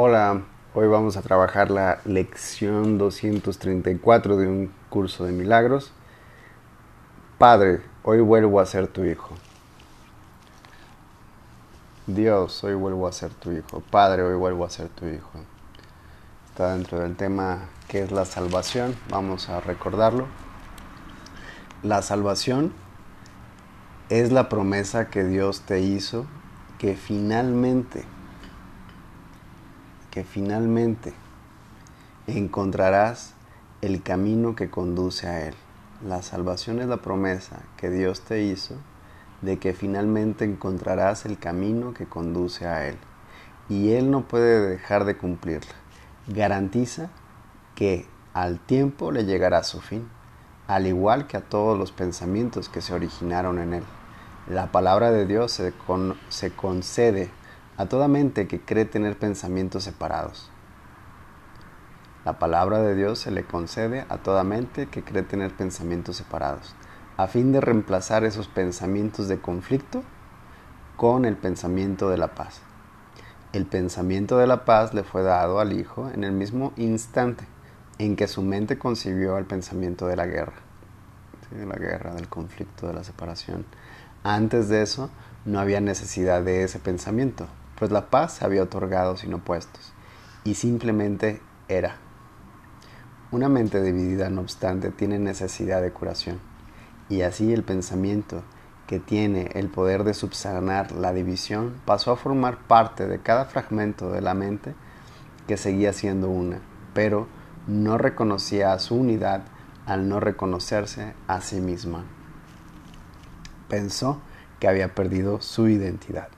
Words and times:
Hola, 0.00 0.44
hoy 0.74 0.86
vamos 0.86 1.16
a 1.16 1.22
trabajar 1.22 1.72
la 1.72 1.98
lección 2.04 2.98
234 2.98 4.36
de 4.36 4.46
un 4.46 4.72
curso 4.88 5.24
de 5.24 5.32
milagros. 5.32 5.90
Padre, 7.36 7.80
hoy 8.04 8.20
vuelvo 8.20 8.60
a 8.60 8.66
ser 8.66 8.86
tu 8.86 9.02
hijo. 9.02 9.34
Dios, 12.06 12.62
hoy 12.62 12.74
vuelvo 12.74 13.08
a 13.08 13.12
ser 13.12 13.30
tu 13.34 13.50
hijo. 13.50 13.82
Padre, 13.90 14.22
hoy 14.22 14.36
vuelvo 14.36 14.64
a 14.64 14.70
ser 14.70 14.88
tu 14.88 15.04
hijo. 15.04 15.32
Está 16.46 16.74
dentro 16.74 17.00
del 17.00 17.16
tema 17.16 17.62
que 17.88 18.00
es 18.00 18.12
la 18.12 18.24
salvación. 18.24 18.94
Vamos 19.10 19.48
a 19.48 19.58
recordarlo. 19.58 20.28
La 21.82 22.02
salvación 22.02 22.72
es 24.10 24.30
la 24.30 24.48
promesa 24.48 25.10
que 25.10 25.24
Dios 25.24 25.62
te 25.62 25.80
hizo 25.80 26.24
que 26.78 26.94
finalmente 26.94 28.04
que 30.18 30.24
finalmente 30.24 31.12
encontrarás 32.26 33.34
el 33.82 34.02
camino 34.02 34.56
que 34.56 34.68
conduce 34.68 35.28
a 35.28 35.46
Él. 35.46 35.54
La 36.04 36.22
salvación 36.22 36.80
es 36.80 36.88
la 36.88 36.96
promesa 36.96 37.60
que 37.76 37.88
Dios 37.88 38.22
te 38.22 38.42
hizo 38.42 38.74
de 39.42 39.60
que 39.60 39.74
finalmente 39.74 40.44
encontrarás 40.44 41.24
el 41.24 41.38
camino 41.38 41.94
que 41.94 42.06
conduce 42.06 42.66
a 42.66 42.88
Él. 42.88 42.96
Y 43.68 43.92
Él 43.92 44.10
no 44.10 44.26
puede 44.26 44.68
dejar 44.68 45.04
de 45.04 45.16
cumplirla. 45.16 45.70
Garantiza 46.26 47.10
que 47.76 48.04
al 48.34 48.58
tiempo 48.58 49.12
le 49.12 49.24
llegará 49.24 49.62
su 49.62 49.80
fin, 49.80 50.08
al 50.66 50.88
igual 50.88 51.28
que 51.28 51.36
a 51.36 51.42
todos 51.42 51.78
los 51.78 51.92
pensamientos 51.92 52.68
que 52.68 52.80
se 52.80 52.92
originaron 52.92 53.60
en 53.60 53.74
Él. 53.74 53.84
La 54.48 54.72
palabra 54.72 55.12
de 55.12 55.26
Dios 55.26 55.52
se, 55.52 55.72
se 56.28 56.50
concede 56.50 57.30
a 57.78 57.86
toda 57.86 58.08
mente 58.08 58.48
que 58.48 58.60
cree 58.60 58.84
tener 58.84 59.16
pensamientos 59.16 59.84
separados. 59.84 60.50
La 62.24 62.40
palabra 62.40 62.80
de 62.82 62.96
Dios 62.96 63.20
se 63.20 63.30
le 63.30 63.44
concede 63.44 64.04
a 64.08 64.18
toda 64.18 64.42
mente 64.42 64.88
que 64.88 65.04
cree 65.04 65.22
tener 65.22 65.52
pensamientos 65.52 66.16
separados, 66.16 66.74
a 67.16 67.28
fin 67.28 67.52
de 67.52 67.60
reemplazar 67.60 68.24
esos 68.24 68.48
pensamientos 68.48 69.28
de 69.28 69.40
conflicto 69.40 70.02
con 70.96 71.24
el 71.24 71.36
pensamiento 71.36 72.10
de 72.10 72.18
la 72.18 72.34
paz. 72.34 72.60
El 73.52 73.64
pensamiento 73.64 74.38
de 74.38 74.48
la 74.48 74.64
paz 74.64 74.92
le 74.92 75.04
fue 75.04 75.22
dado 75.22 75.60
al 75.60 75.72
Hijo 75.72 76.10
en 76.10 76.24
el 76.24 76.32
mismo 76.32 76.72
instante 76.76 77.46
en 77.98 78.16
que 78.16 78.26
su 78.26 78.42
mente 78.42 78.76
concibió 78.76 79.38
el 79.38 79.44
pensamiento 79.44 80.08
de 80.08 80.16
la 80.16 80.26
guerra, 80.26 80.56
de 81.52 81.64
la 81.64 81.76
guerra, 81.76 82.12
del 82.14 82.28
conflicto, 82.28 82.88
de 82.88 82.94
la 82.94 83.04
separación. 83.04 83.64
Antes 84.24 84.68
de 84.68 84.82
eso, 84.82 85.10
no 85.44 85.60
había 85.60 85.80
necesidad 85.80 86.42
de 86.42 86.64
ese 86.64 86.80
pensamiento, 86.80 87.46
pues 87.78 87.90
la 87.90 88.10
paz 88.10 88.34
se 88.34 88.44
había 88.44 88.62
otorgado 88.62 89.16
sin 89.16 89.34
opuestos, 89.34 89.92
y 90.44 90.54
simplemente 90.54 91.40
era. 91.68 91.96
Una 93.30 93.48
mente 93.48 93.82
dividida, 93.82 94.30
no 94.30 94.40
obstante, 94.40 94.90
tiene 94.90 95.18
necesidad 95.18 95.82
de 95.82 95.92
curación, 95.92 96.40
y 97.08 97.22
así 97.22 97.52
el 97.52 97.62
pensamiento, 97.62 98.42
que 98.86 98.98
tiene 98.98 99.50
el 99.52 99.68
poder 99.68 100.02
de 100.02 100.14
subsanar 100.14 100.92
la 100.92 101.12
división, 101.12 101.74
pasó 101.84 102.10
a 102.10 102.16
formar 102.16 102.56
parte 102.56 103.06
de 103.06 103.20
cada 103.20 103.44
fragmento 103.44 104.10
de 104.10 104.22
la 104.22 104.32
mente 104.32 104.74
que 105.46 105.58
seguía 105.58 105.92
siendo 105.92 106.30
una, 106.30 106.60
pero 106.94 107.28
no 107.66 107.98
reconocía 107.98 108.72
a 108.72 108.78
su 108.78 108.94
unidad 108.94 109.42
al 109.84 110.08
no 110.08 110.20
reconocerse 110.20 111.12
a 111.26 111.42
sí 111.42 111.60
misma. 111.60 112.04
Pensó 113.68 114.22
que 114.58 114.68
había 114.68 114.94
perdido 114.94 115.42
su 115.42 115.68
identidad. 115.68 116.28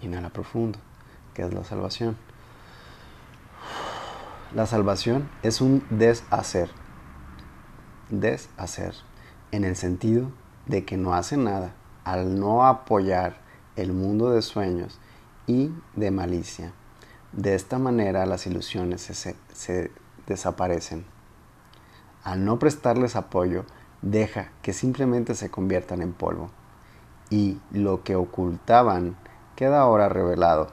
Inhala 0.00 0.30
profundo, 0.30 0.78
que 1.34 1.42
es 1.42 1.52
la 1.52 1.64
salvación. 1.64 2.16
La 4.54 4.66
salvación 4.66 5.28
es 5.42 5.60
un 5.60 5.84
deshacer. 5.90 6.70
Deshacer, 8.10 8.94
en 9.50 9.64
el 9.64 9.76
sentido 9.76 10.30
de 10.66 10.84
que 10.84 10.96
no 10.96 11.14
hace 11.14 11.36
nada 11.36 11.74
al 12.04 12.38
no 12.38 12.64
apoyar 12.64 13.36
el 13.74 13.92
mundo 13.92 14.30
de 14.30 14.42
sueños 14.42 15.00
y 15.46 15.72
de 15.94 16.10
malicia. 16.10 16.72
De 17.32 17.54
esta 17.54 17.78
manera 17.78 18.24
las 18.26 18.46
ilusiones 18.46 19.02
se, 19.02 19.36
se 19.52 19.90
desaparecen. 20.26 21.04
Al 22.22 22.44
no 22.44 22.58
prestarles 22.58 23.16
apoyo, 23.16 23.64
deja 24.02 24.50
que 24.62 24.72
simplemente 24.72 25.34
se 25.34 25.50
conviertan 25.50 26.02
en 26.02 26.12
polvo. 26.12 26.50
Y 27.28 27.58
lo 27.72 28.04
que 28.04 28.14
ocultaban 28.14 29.16
queda 29.56 29.80
ahora 29.80 30.10
revelado. 30.10 30.68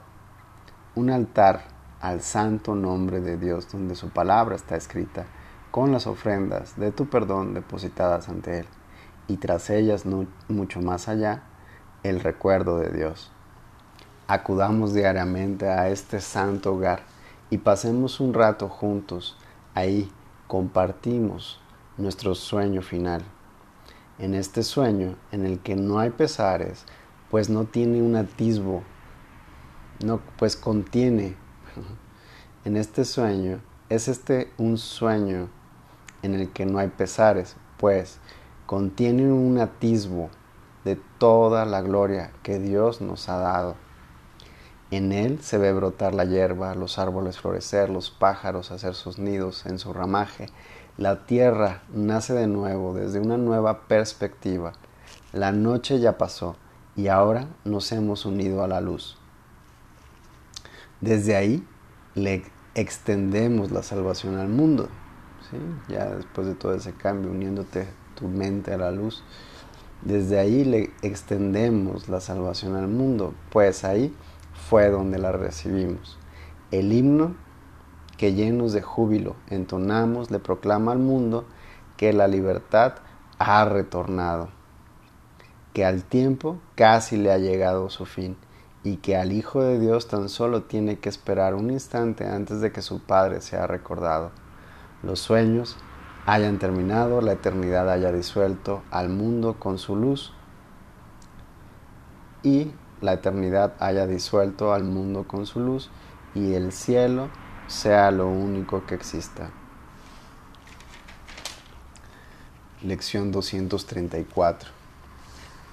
Un 0.94 1.10
altar 1.10 1.62
al 2.00 2.20
santo 2.20 2.74
nombre 2.74 3.20
de 3.20 3.38
Dios 3.38 3.72
donde 3.72 3.94
su 3.94 4.10
palabra 4.10 4.54
está 4.54 4.76
escrita, 4.76 5.24
con 5.70 5.90
las 5.90 6.06
ofrendas 6.06 6.78
de 6.78 6.92
tu 6.92 7.08
perdón 7.08 7.54
depositadas 7.54 8.28
ante 8.28 8.60
Él, 8.60 8.66
y 9.26 9.38
tras 9.38 9.70
ellas 9.70 10.04
mucho 10.48 10.82
más 10.82 11.08
allá, 11.08 11.42
el 12.02 12.20
recuerdo 12.20 12.78
de 12.78 12.90
Dios. 12.90 13.32
Acudamos 14.28 14.92
diariamente 14.92 15.68
a 15.68 15.88
este 15.88 16.20
santo 16.20 16.74
hogar 16.74 17.00
y 17.50 17.58
pasemos 17.58 18.20
un 18.20 18.34
rato 18.34 18.68
juntos. 18.68 19.38
Ahí 19.74 20.12
compartimos 20.46 21.60
nuestro 21.96 22.34
sueño 22.34 22.82
final. 22.82 23.22
En 24.18 24.34
este 24.34 24.62
sueño 24.62 25.16
en 25.32 25.44
el 25.44 25.58
que 25.58 25.74
no 25.74 25.98
hay 25.98 26.10
pesares, 26.10 26.84
pues 27.34 27.50
no 27.50 27.64
tiene 27.64 28.00
un 28.00 28.14
atisbo, 28.14 28.84
no, 30.04 30.20
pues 30.38 30.54
contiene. 30.54 31.34
En 32.64 32.76
este 32.76 33.04
sueño, 33.04 33.60
es 33.88 34.06
este 34.06 34.52
un 34.56 34.78
sueño 34.78 35.48
en 36.22 36.34
el 36.34 36.52
que 36.52 36.64
no 36.64 36.78
hay 36.78 36.90
pesares, 36.90 37.56
pues 37.76 38.20
contiene 38.66 39.32
un 39.32 39.58
atisbo 39.58 40.30
de 40.84 40.94
toda 41.18 41.64
la 41.64 41.82
gloria 41.82 42.30
que 42.44 42.60
Dios 42.60 43.00
nos 43.00 43.28
ha 43.28 43.38
dado. 43.38 43.74
En 44.92 45.10
él 45.10 45.40
se 45.42 45.58
ve 45.58 45.72
brotar 45.72 46.14
la 46.14 46.26
hierba, 46.26 46.76
los 46.76 47.00
árboles 47.00 47.40
florecer, 47.40 47.90
los 47.90 48.12
pájaros 48.12 48.70
hacer 48.70 48.94
sus 48.94 49.18
nidos 49.18 49.66
en 49.66 49.80
su 49.80 49.92
ramaje. 49.92 50.46
La 50.96 51.26
tierra 51.26 51.82
nace 51.92 52.32
de 52.32 52.46
nuevo 52.46 52.94
desde 52.94 53.18
una 53.18 53.38
nueva 53.38 53.88
perspectiva. 53.88 54.74
La 55.32 55.50
noche 55.50 55.98
ya 55.98 56.16
pasó 56.16 56.54
y 56.96 57.08
ahora 57.08 57.48
nos 57.64 57.90
hemos 57.92 58.24
unido 58.24 58.62
a 58.62 58.68
la 58.68 58.80
luz. 58.80 59.18
Desde 61.00 61.36
ahí 61.36 61.66
le 62.14 62.44
extendemos 62.74 63.70
la 63.70 63.82
salvación 63.82 64.38
al 64.38 64.48
mundo. 64.48 64.88
Ya 65.88 66.06
después 66.06 66.46
de 66.46 66.54
todo 66.54 66.74
ese 66.74 66.94
cambio, 66.94 67.30
uniéndote 67.30 67.86
tu 68.16 68.26
mente 68.26 68.72
a 68.72 68.78
la 68.78 68.90
luz, 68.90 69.22
desde 70.02 70.38
ahí 70.38 70.64
le 70.64 70.90
extendemos 71.02 72.08
la 72.08 72.20
salvación 72.20 72.74
al 72.76 72.88
mundo, 72.88 73.34
pues 73.50 73.84
ahí 73.84 74.14
fue 74.68 74.90
donde 74.90 75.18
la 75.18 75.32
recibimos. 75.32 76.18
El 76.70 76.92
himno 76.92 77.36
que 78.16 78.34
llenos 78.34 78.72
de 78.72 78.82
júbilo 78.82 79.36
entonamos 79.48 80.30
le 80.30 80.38
proclama 80.38 80.92
al 80.92 80.98
mundo 80.98 81.44
que 81.96 82.12
la 82.12 82.28
libertad 82.28 82.94
ha 83.38 83.64
retornado 83.64 84.48
que 85.74 85.84
al 85.84 86.04
tiempo 86.04 86.60
casi 86.76 87.16
le 87.16 87.32
ha 87.32 87.38
llegado 87.38 87.90
su 87.90 88.06
fin 88.06 88.36
y 88.84 88.98
que 88.98 89.16
al 89.16 89.32
Hijo 89.32 89.60
de 89.60 89.80
Dios 89.80 90.06
tan 90.06 90.28
solo 90.28 90.62
tiene 90.62 91.00
que 91.00 91.08
esperar 91.08 91.54
un 91.54 91.70
instante 91.70 92.26
antes 92.26 92.60
de 92.60 92.70
que 92.70 92.80
su 92.80 93.00
Padre 93.00 93.40
sea 93.40 93.66
recordado. 93.66 94.30
Los 95.02 95.18
sueños 95.18 95.76
hayan 96.26 96.58
terminado, 96.58 97.20
la 97.20 97.32
eternidad 97.32 97.90
haya 97.90 98.12
disuelto 98.12 98.82
al 98.92 99.08
mundo 99.08 99.58
con 99.58 99.78
su 99.78 99.96
luz 99.96 100.32
y 102.44 102.70
la 103.00 103.14
eternidad 103.14 103.74
haya 103.80 104.06
disuelto 104.06 104.72
al 104.72 104.84
mundo 104.84 105.26
con 105.26 105.44
su 105.44 105.58
luz 105.58 105.90
y 106.36 106.54
el 106.54 106.70
cielo 106.70 107.30
sea 107.66 108.12
lo 108.12 108.28
único 108.28 108.86
que 108.86 108.94
exista. 108.94 109.50
Lección 112.80 113.32
234 113.32 114.83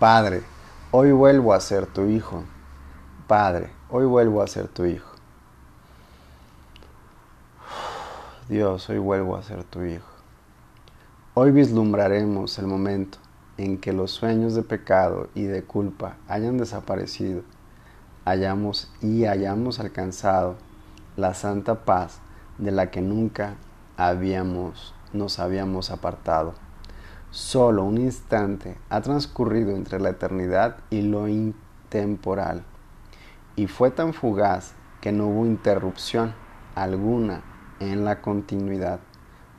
Padre, 0.02 0.42
hoy 0.90 1.12
vuelvo 1.12 1.54
a 1.54 1.60
ser 1.60 1.86
tu 1.86 2.08
hijo. 2.08 2.44
Padre, 3.28 3.70
hoy 3.88 4.06
vuelvo 4.06 4.42
a 4.42 4.48
ser 4.48 4.68
tu 4.68 4.86
hijo. 4.86 5.08
Dios, 8.50 8.90
hoy 8.90 8.98
vuelvo 8.98 9.36
a 9.38 9.44
ser 9.44 9.64
tu 9.64 9.84
hijo. 9.84 10.08
Hoy 11.36 11.52
vislumbraremos 11.52 12.58
el 12.58 12.66
momento 12.66 13.20
en 13.58 13.78
que 13.78 13.94
los 13.94 14.10
sueños 14.10 14.56
de 14.56 14.64
pecado 14.64 15.30
y 15.36 15.44
de 15.44 15.62
culpa 15.62 16.16
hayan 16.28 16.58
desaparecido, 16.58 17.44
hayamos 18.26 18.92
y 19.02 19.26
hayamos 19.26 19.80
alcanzado 19.80 20.56
la 21.16 21.36
santa 21.36 21.86
paz 21.86 22.22
de 22.58 22.72
la 22.72 22.90
que 22.90 23.02
nunca 23.02 23.54
habíamos 23.98 24.96
nos 25.14 25.38
habíamos 25.38 25.92
apartado. 25.92 26.56
Solo 27.32 27.86
un 27.86 27.98
instante 27.98 28.78
ha 28.90 29.00
transcurrido 29.00 29.72
entre 29.72 30.02
la 30.02 30.10
eternidad 30.10 30.76
y 30.90 31.02
lo 31.02 31.30
intemporal, 31.30 32.66
y 33.56 33.68
fue 33.68 33.90
tan 33.90 34.14
fugaz 34.14 34.74
que 35.00 35.14
no 35.14 35.28
hubo 35.28 35.46
interrupción 35.46 36.34
alguna 36.76 37.42
en 37.80 38.04
la 38.04 38.20
continuidad 38.22 39.00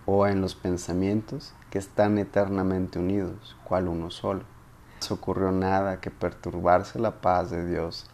o 0.05 0.27
en 0.27 0.43
los 0.43 0.55
pensamientos 0.55 1.55
que 1.71 1.79
están 1.79 2.19
eternamente 2.19 2.99
unidos, 2.99 3.57
cual 3.65 3.89
uno 3.89 4.11
solo. 4.11 4.43
No 5.01 5.15
ocurrió 5.15 5.51
nada 5.51 5.99
que 5.99 6.11
perturbarse 6.11 6.99
la 6.99 7.23
paz 7.23 7.51
de 7.51 7.67
Dios, 7.67 8.05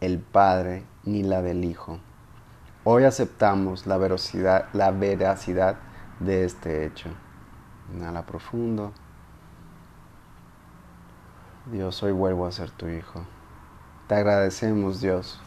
el 0.00 0.18
Padre, 0.18 0.82
ni 1.04 1.22
la 1.22 1.40
del 1.40 1.64
Hijo. 1.64 2.00
Hoy 2.82 3.04
aceptamos 3.04 3.86
la 3.86 3.96
la 4.72 4.90
veracidad 4.90 5.76
de 6.18 6.44
este 6.44 6.84
hecho. 6.84 7.10
Inhala 7.94 8.24
profundo. 8.24 8.92
Dios, 11.72 12.02
hoy 12.02 12.12
vuelvo 12.12 12.46
a 12.46 12.52
ser 12.52 12.70
tu 12.70 12.86
Hijo. 12.86 13.22
Te 14.06 14.14
agradecemos, 14.14 15.00
Dios, 15.00 15.40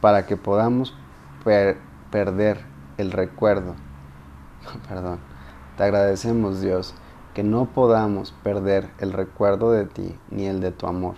para 0.00 0.26
que 0.26 0.36
podamos 0.36 0.94
perder 2.10 2.64
el 2.98 3.12
recuerdo. 3.12 3.74
Perdón. 4.88 5.18
Te 5.76 5.84
agradecemos, 5.84 6.60
Dios, 6.60 6.94
que 7.32 7.42
no 7.42 7.66
podamos 7.66 8.32
perder 8.42 8.90
el 8.98 9.12
recuerdo 9.12 9.72
de 9.72 9.86
ti 9.86 10.18
ni 10.30 10.46
el 10.46 10.60
de 10.60 10.70
tu 10.70 10.86
amor. 10.86 11.14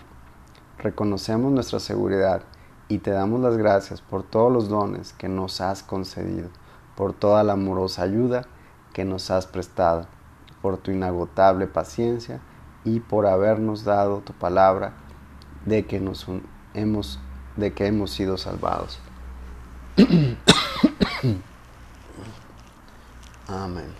Reconocemos 0.78 1.52
nuestra 1.52 1.80
seguridad 1.80 2.42
y 2.88 2.98
te 2.98 3.10
damos 3.10 3.40
las 3.40 3.56
gracias 3.56 4.00
por 4.00 4.22
todos 4.22 4.52
los 4.52 4.68
dones 4.68 5.12
que 5.14 5.28
nos 5.28 5.60
has 5.60 5.82
concedido, 5.82 6.48
por 6.96 7.12
toda 7.12 7.42
la 7.44 7.54
amorosa 7.54 8.02
ayuda 8.02 8.46
que 8.96 9.04
nos 9.04 9.30
has 9.30 9.46
prestado, 9.46 10.06
por 10.62 10.78
tu 10.78 10.90
inagotable 10.90 11.66
paciencia 11.66 12.40
y 12.82 13.00
por 13.00 13.26
habernos 13.26 13.84
dado 13.84 14.22
tu 14.22 14.32
palabra 14.32 14.94
de 15.66 15.84
que 15.84 16.00
nos 16.00 16.24
hemos 16.72 17.20
de 17.56 17.74
que 17.74 17.88
hemos 17.88 18.10
sido 18.10 18.38
salvados. 18.38 18.98
Amén. 23.48 23.92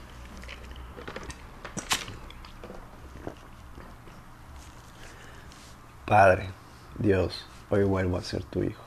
Padre, 6.07 6.49
Dios, 6.99 7.45
hoy 7.69 7.85
vuelvo 7.85 8.17
a 8.17 8.23
ser 8.23 8.45
tu 8.45 8.63
hijo. 8.63 8.83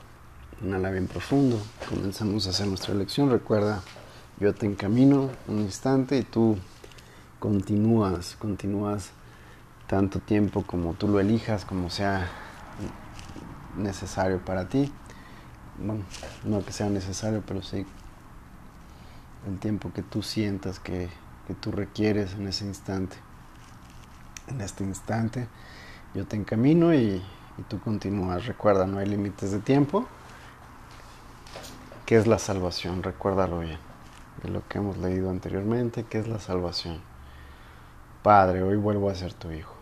Inhala 0.60 0.90
bien 0.90 1.06
profundo. 1.06 1.56
Comenzamos 1.88 2.48
a 2.48 2.50
hacer 2.50 2.66
nuestra 2.66 2.94
lección. 2.94 3.30
Recuerda, 3.30 3.84
yo 4.40 4.54
te 4.54 4.66
encamino 4.66 5.30
un 5.46 5.60
instante 5.60 6.16
y 6.16 6.22
tú 6.22 6.56
continúas, 7.38 8.36
continúas 8.36 9.10
tanto 9.86 10.18
tiempo 10.18 10.62
como 10.62 10.94
tú 10.94 11.08
lo 11.08 11.20
elijas, 11.20 11.66
como 11.66 11.90
sea 11.90 12.26
necesario 13.76 14.42
para 14.44 14.68
ti. 14.68 14.90
Bueno, 15.78 16.04
no 16.44 16.64
que 16.64 16.72
sea 16.72 16.88
necesario, 16.88 17.42
pero 17.46 17.62
sí 17.62 17.86
el 19.46 19.58
tiempo 19.58 19.92
que 19.92 20.02
tú 20.02 20.22
sientas 20.22 20.78
que, 20.78 21.08
que 21.46 21.54
tú 21.54 21.72
requieres 21.72 22.34
en 22.34 22.48
ese 22.48 22.64
instante. 22.64 23.16
En 24.48 24.60
este 24.60 24.84
instante 24.84 25.48
yo 26.14 26.26
te 26.26 26.36
encamino 26.36 26.94
y, 26.94 27.22
y 27.58 27.62
tú 27.68 27.78
continúas. 27.80 28.46
Recuerda, 28.46 28.86
no 28.86 28.98
hay 28.98 29.06
límites 29.06 29.52
de 29.52 29.60
tiempo. 29.60 30.06
¿Qué 32.06 32.16
es 32.16 32.26
la 32.26 32.38
salvación? 32.38 33.02
Recuérdalo 33.02 33.60
bien. 33.60 33.89
De 34.42 34.48
lo 34.48 34.66
que 34.68 34.78
hemos 34.78 34.96
leído 34.96 35.28
anteriormente, 35.30 36.04
¿qué 36.08 36.18
es 36.18 36.28
la 36.28 36.38
salvación? 36.38 37.00
Padre, 38.22 38.62
hoy 38.62 38.76
vuelvo 38.76 39.10
a 39.10 39.14
ser 39.14 39.34
tu 39.34 39.50
hijo. 39.50 39.79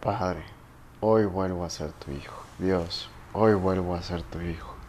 Padre, 0.00 0.42
hoy 1.00 1.26
vuelvo 1.26 1.62
a 1.62 1.68
ser 1.68 1.92
tu 1.92 2.10
hijo. 2.10 2.32
Dios, 2.58 3.10
hoy 3.34 3.52
vuelvo 3.52 3.94
a 3.94 4.00
ser 4.00 4.22
tu 4.22 4.40
hijo. 4.40 4.79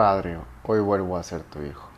Padre, 0.00 0.38
hoy 0.62 0.80
vuelvo 0.80 1.18
a 1.18 1.22
ser 1.22 1.42
tu 1.42 1.60
hijo. 1.60 1.90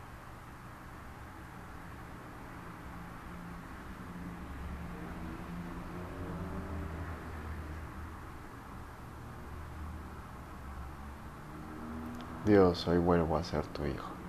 Dios, 12.43 12.85
hoy 12.89 12.97
vuelvo 12.97 13.37
a 13.37 13.43
ser 13.45 13.65
tu 13.67 13.85
hijo. 13.85 14.22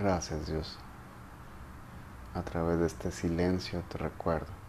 Gracias 0.00 0.46
Dios. 0.46 0.78
A 2.32 2.40
través 2.40 2.78
de 2.78 2.86
este 2.86 3.10
silencio 3.10 3.82
te 3.90 3.98
recuerdo. 3.98 4.59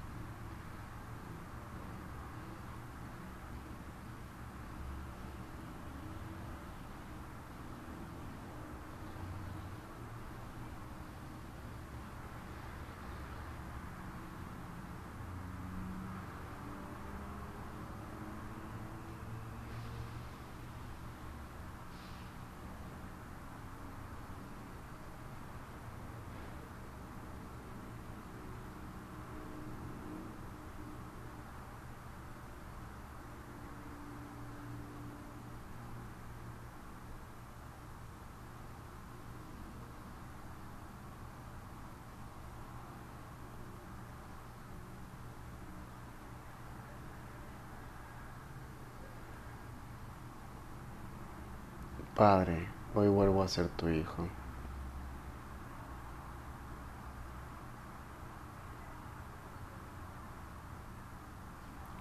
Padre, 52.15 52.68
hoy 52.94 53.08
vuelvo 53.08 53.41
a 53.41 53.48
ser 53.48 53.70
tu 53.70 53.88
hijo. 53.88 54.27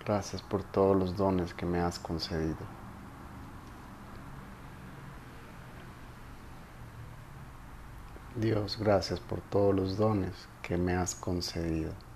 Gracias 0.05 0.43
por 0.43 0.65
todos 0.65 0.97
los 0.97 1.17
dones 1.17 1.55
que 1.55 1.65
me 1.65 1.81
has 1.81 2.01
concedido. 2.01 2.57
Dios, 8.35 8.79
gracias 8.81 9.21
por 9.21 9.41
todos 9.41 9.75
los 9.75 9.97
dones 9.97 10.49
que 10.63 10.77
me 10.77 10.95
has 10.95 11.15
concedido. 11.15 12.10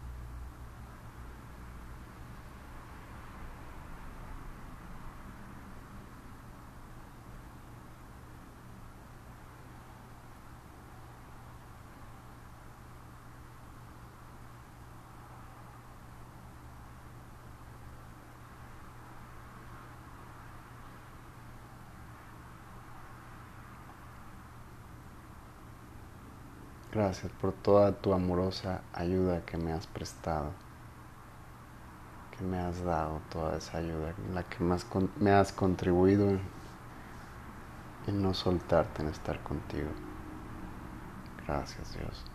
Gracias 26.95 27.33
por 27.41 27.53
toda 27.53 27.91
tu 27.91 28.13
amorosa 28.13 28.81
ayuda 28.93 29.45
que 29.45 29.57
me 29.57 29.73
has 29.73 29.85
prestado, 29.85 30.53
que 32.39 32.45
me 32.45 32.57
has 32.57 32.85
dado 32.85 33.21
toda 33.33 33.57
esa 33.57 33.79
ayuda, 33.79 34.15
la 34.33 34.45
que 34.45 34.63
más 34.63 34.87
me 35.19 35.33
has 35.33 35.53
contribuido 35.53 36.39
en 38.07 38.23
no 38.23 38.33
soltarte, 38.33 39.03
en 39.03 39.09
estar 39.09 39.41
contigo. 39.41 39.91
Gracias 41.49 41.95
Dios. 41.95 42.34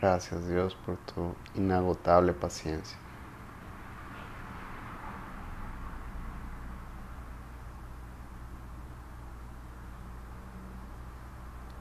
Gracias 0.00 0.48
Dios 0.48 0.74
por 0.74 0.96
tu 0.96 1.36
inagotable 1.52 2.32
paciencia. 2.32 2.98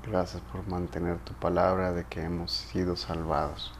Gracias 0.03 0.41
por 0.41 0.67
mantener 0.67 1.19
tu 1.19 1.33
palabra 1.35 1.93
de 1.93 2.05
que 2.05 2.21
hemos 2.21 2.51
sido 2.51 2.97
salvados. 2.97 3.78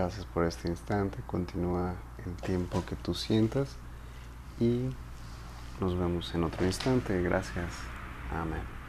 Gracias 0.00 0.24
por 0.24 0.46
este 0.46 0.66
instante. 0.66 1.18
Continúa 1.26 1.94
el 2.24 2.34
tiempo 2.36 2.82
que 2.86 2.96
tú 2.96 3.12
sientas 3.12 3.76
y 4.58 4.88
nos 5.78 5.98
vemos 5.98 6.34
en 6.34 6.44
otro 6.44 6.64
instante. 6.64 7.20
Gracias. 7.20 7.70
Amén. 8.32 8.79